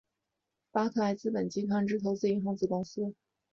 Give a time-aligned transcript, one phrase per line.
[0.71, 3.13] 巴克莱资本集团之投资银行子公司。